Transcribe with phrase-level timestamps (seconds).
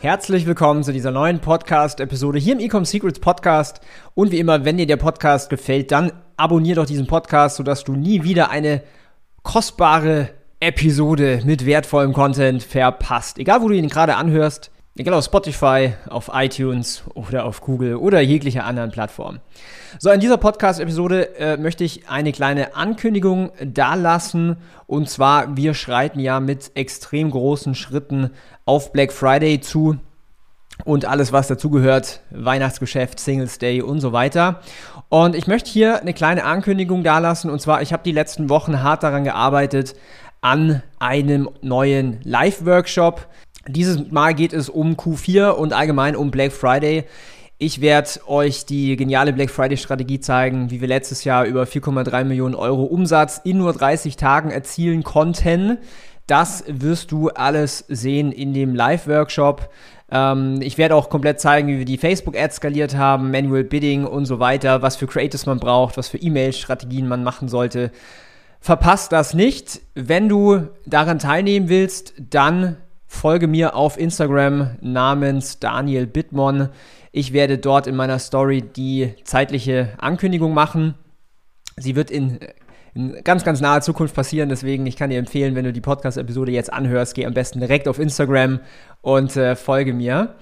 [0.00, 3.80] Herzlich willkommen zu dieser neuen Podcast-Episode hier im Ecom Secrets Podcast.
[4.14, 7.94] Und wie immer, wenn dir der Podcast gefällt, dann abonnier doch diesen Podcast, sodass du
[7.94, 8.82] nie wieder eine
[9.42, 10.28] kostbare
[10.60, 13.38] Episode mit wertvollem Content verpasst.
[13.38, 18.20] Egal, wo du ihn gerade anhörst, egal auf Spotify, auf iTunes oder auf Google oder
[18.20, 19.40] jeglicher anderen Plattform.
[19.98, 24.56] So, in dieser Podcast-Episode äh, möchte ich eine kleine Ankündigung dalassen.
[24.86, 28.30] Und zwar, wir schreiten ja mit extrem großen Schritten
[28.64, 29.98] auf Black Friday zu
[30.84, 34.60] und alles, was dazugehört, Weihnachtsgeschäft, Singles Day und so weiter.
[35.08, 37.50] Und ich möchte hier eine kleine Ankündigung dalassen.
[37.50, 39.94] Und zwar, ich habe die letzten Wochen hart daran gearbeitet,
[40.40, 43.26] an einem neuen Live-Workshop.
[43.68, 47.04] Dieses Mal geht es um Q4 und allgemein um Black Friday.
[47.58, 52.54] Ich werde euch die geniale Black Friday-Strategie zeigen, wie wir letztes Jahr über 4,3 Millionen
[52.54, 55.78] Euro Umsatz in nur 30 Tagen erzielen konnten.
[56.26, 59.70] Das wirst du alles sehen in dem Live-Workshop.
[60.10, 64.26] Ähm, ich werde auch komplett zeigen, wie wir die Facebook-Ads skaliert haben, Manual Bidding und
[64.26, 67.90] so weiter, was für Creatives man braucht, was für E-Mail-Strategien man machen sollte.
[68.60, 69.80] Verpasst das nicht.
[69.94, 72.76] Wenn du daran teilnehmen willst, dann
[73.06, 76.68] folge mir auf Instagram namens Daniel Bittmon.
[77.12, 80.94] Ich werde dort in meiner Story die zeitliche Ankündigung machen.
[81.76, 82.38] Sie wird in,
[82.94, 84.48] in ganz, ganz naher Zukunft passieren.
[84.48, 87.88] Deswegen, ich kann dir empfehlen, wenn du die Podcast-Episode jetzt anhörst, geh am besten direkt
[87.88, 88.60] auf Instagram
[89.00, 90.34] und äh, folge mir.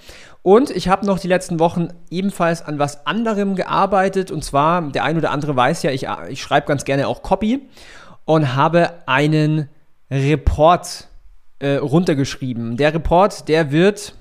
[0.42, 4.30] Und ich habe noch die letzten Wochen ebenfalls an was anderem gearbeitet.
[4.30, 7.68] Und zwar, der ein oder andere weiß ja, ich, ich schreibe ganz gerne auch Copy
[8.24, 9.68] und habe einen
[10.10, 11.08] Report
[11.64, 12.76] äh, runtergeschrieben.
[12.76, 14.14] Der Report, der wird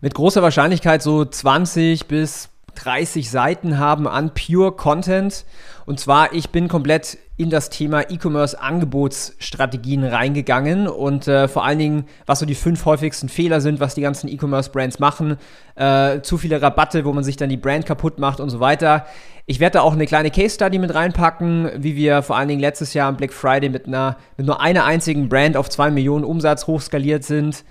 [0.00, 5.44] mit großer Wahrscheinlichkeit so 20 bis 30 Seiten haben an Pure Content.
[5.86, 12.04] Und zwar, ich bin komplett in das Thema E-Commerce-Angebotsstrategien reingegangen und äh, vor allen Dingen,
[12.26, 15.36] was so die fünf häufigsten Fehler sind, was die ganzen E-Commerce-Brands machen,
[15.76, 19.06] äh, zu viele Rabatte, wo man sich dann die Brand kaputt macht und so weiter.
[19.46, 22.92] Ich werde da auch eine kleine Case-Study mit reinpacken, wie wir vor allen Dingen letztes
[22.92, 26.66] Jahr am Black Friday mit, einer, mit nur einer einzigen Brand auf zwei Millionen Umsatz
[26.66, 27.64] hochskaliert sind.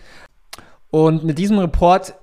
[0.92, 2.16] Und mit diesem Report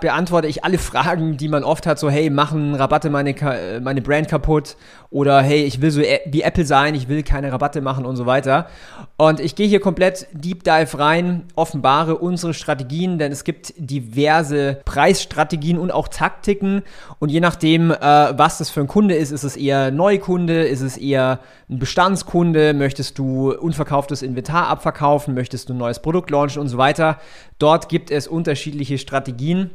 [0.00, 4.02] beantworte ich alle Fragen, die man oft hat, so hey, machen Rabatte meine, äh, meine
[4.02, 4.76] Brand kaputt
[5.10, 8.26] oder hey, ich will so wie Apple sein, ich will keine Rabatte machen und so
[8.26, 8.66] weiter.
[9.16, 14.80] Und ich gehe hier komplett Deep Dive rein, offenbare unsere Strategien, denn es gibt diverse
[14.84, 16.82] Preisstrategien und auch Taktiken
[17.18, 20.82] und je nachdem, äh, was das für ein Kunde ist, ist es eher Neukunde, ist
[20.82, 21.40] es eher
[21.70, 26.78] ein Bestandskunde, möchtest du unverkauftes Inventar abverkaufen, möchtest du ein neues Produkt launchen und so
[26.78, 27.18] weiter.
[27.58, 29.70] Dort gibt es unterschiedliche Strategien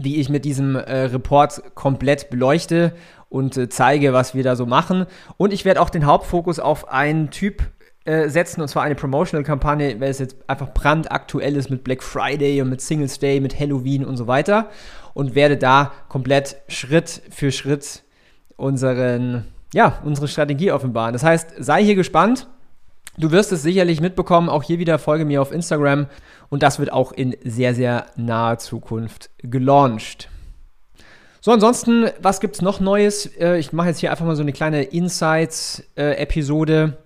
[0.00, 2.94] die ich mit diesem äh, Report komplett beleuchte
[3.28, 5.06] und äh, zeige, was wir da so machen.
[5.36, 7.62] Und ich werde auch den Hauptfokus auf einen Typ
[8.04, 12.60] äh, setzen, und zwar eine Promotional-Kampagne, weil es jetzt einfach brandaktuell ist mit Black Friday
[12.60, 14.68] und mit Singles Day, mit Halloween und so weiter.
[15.14, 18.02] Und werde da komplett Schritt für Schritt
[18.56, 21.12] unseren, ja, unsere Strategie offenbaren.
[21.12, 22.48] Das heißt, sei hier gespannt.
[23.16, 26.06] Du wirst es sicherlich mitbekommen, auch hier wieder folge mir auf Instagram
[26.48, 30.28] und das wird auch in sehr, sehr naher Zukunft gelauncht.
[31.40, 33.26] So, ansonsten, was gibt es noch Neues?
[33.38, 36.96] Äh, ich mache jetzt hier einfach mal so eine kleine Insights-Episode.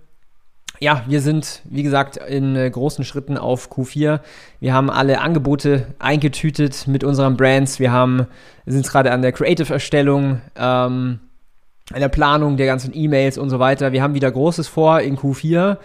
[0.79, 4.21] ja, wir sind, wie gesagt, in äh, großen Schritten auf Q4.
[4.61, 7.81] Wir haben alle Angebote eingetütet mit unseren Brands.
[7.81, 8.29] Wir haben,
[8.65, 11.19] sind gerade an der Creative-Erstellung, ähm,
[11.93, 13.93] an der Planung der ganzen E-Mails und so weiter.
[13.93, 15.79] Wir haben wieder Großes vor in Q4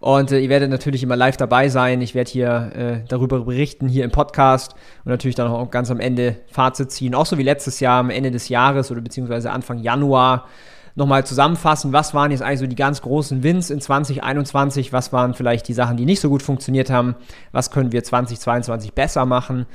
[0.00, 2.00] und äh, ihr werdet natürlich immer live dabei sein.
[2.00, 4.74] Ich werde hier äh, darüber berichten, hier im Podcast
[5.04, 7.14] und natürlich dann auch ganz am Ende Fazit ziehen.
[7.14, 10.46] Auch so wie letztes Jahr am Ende des Jahres oder beziehungsweise Anfang Januar
[10.94, 15.34] nochmal zusammenfassen, was waren jetzt eigentlich so die ganz großen Wins in 2021, was waren
[15.34, 17.14] vielleicht die Sachen, die nicht so gut funktioniert haben,
[17.52, 19.66] was können wir 2022 besser machen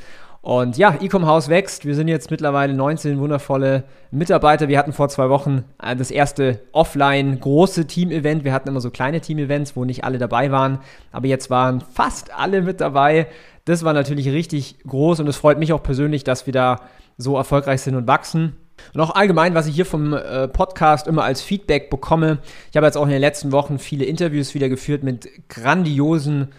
[0.43, 1.85] und ja, Ecom House wächst.
[1.85, 4.67] Wir sind jetzt mittlerweile 19 wundervolle Mitarbeiter.
[4.67, 8.43] Wir hatten vor zwei Wochen äh, das erste offline große Team-Event.
[8.43, 10.79] Wir hatten immer so kleine Team-Events, wo nicht alle dabei waren.
[11.13, 13.27] Aber jetzt waren fast alle mit dabei.
[13.63, 16.81] Das war natürlich richtig groß und es freut mich auch persönlich, dass wir da
[17.17, 18.57] so erfolgreich sind und wachsen.
[18.93, 22.39] Und auch allgemein, was ich hier vom äh, Podcast immer als Feedback bekomme.
[22.69, 26.49] Ich habe jetzt auch in den letzten Wochen viele Interviews wieder geführt mit grandiosen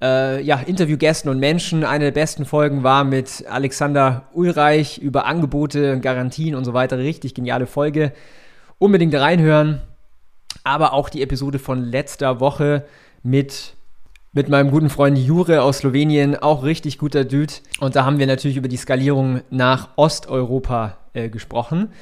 [0.00, 1.84] äh, ja, Interviewgästen und Menschen.
[1.84, 6.98] Eine der besten Folgen war mit Alexander Ulreich über Angebote, Garantien und so weiter.
[6.98, 8.12] Richtig geniale Folge.
[8.78, 9.82] Unbedingt reinhören.
[10.64, 12.84] aber auch die Episode von letzter Woche
[13.22, 13.74] mit
[14.32, 17.52] mit meinem guten Freund Jure aus Slowenien, auch richtig guter Dude.
[17.80, 21.92] Und da haben wir natürlich über die Skalierung nach Osteuropa äh, gesprochen.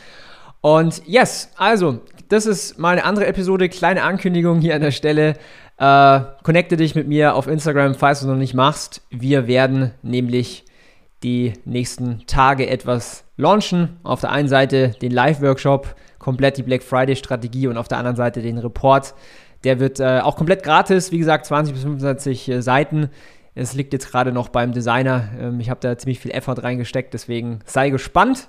[0.61, 5.35] Und yes, also, das ist mal eine andere Episode, kleine Ankündigung hier an der Stelle.
[5.79, 9.03] Äh, connecte dich mit mir auf Instagram, falls du es noch nicht machst.
[9.11, 10.65] Wir werden nämlich
[11.23, 13.99] die nächsten Tage etwas launchen.
[14.03, 18.43] Auf der einen Seite den Live-Workshop, komplett die Black Friday-Strategie und auf der anderen Seite
[18.43, 19.15] den Report
[19.65, 23.11] der wird äh, auch komplett gratis, wie gesagt, 20 bis 25 äh, Seiten.
[23.55, 25.31] Es liegt jetzt gerade noch beim Designer.
[25.41, 28.49] Ähm, ich habe da ziemlich viel Effort reingesteckt, deswegen sei gespannt.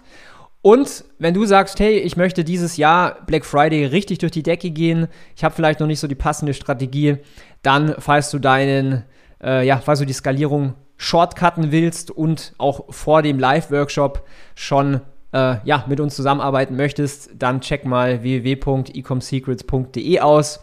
[0.61, 4.71] Und wenn du sagst, hey, ich möchte dieses Jahr Black Friday richtig durch die Decke
[4.71, 7.17] gehen, ich habe vielleicht noch nicht so die passende Strategie,
[7.61, 9.03] dann, falls du deinen,
[9.41, 15.00] äh, ja, falls du die Skalierung shortcutten willst und auch vor dem Live-Workshop schon
[15.31, 20.59] äh, ja, mit uns zusammenarbeiten möchtest, dann check mal www.ecomsecrets.de aus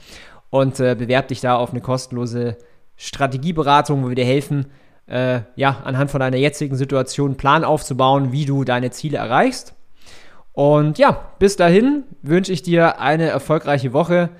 [0.50, 2.58] und äh, bewerb dich da auf eine kostenlose
[2.96, 4.66] Strategieberatung, wo wir dir helfen,
[5.06, 9.75] äh, ja, anhand von deiner jetzigen Situation einen Plan aufzubauen, wie du deine Ziele erreichst.
[10.56, 14.30] Und ja, bis dahin wünsche ich dir eine erfolgreiche Woche.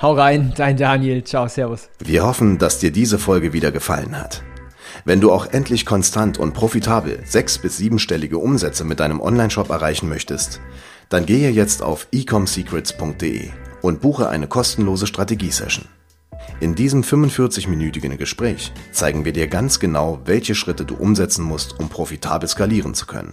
[0.00, 1.24] Hau rein, dein Daniel.
[1.24, 1.90] Ciao, Servus.
[1.98, 4.42] Wir hoffen, dass dir diese Folge wieder gefallen hat.
[5.04, 10.08] Wenn du auch endlich konstant und profitabel sechs- bis siebenstellige Umsätze mit deinem Onlineshop erreichen
[10.08, 10.62] möchtest,
[11.10, 13.50] dann gehe jetzt auf ecomsecrets.de
[13.82, 15.84] und buche eine kostenlose Strategiesession.
[16.60, 21.90] In diesem 45-minütigen Gespräch zeigen wir dir ganz genau, welche Schritte du umsetzen musst, um
[21.90, 23.32] profitabel skalieren zu können.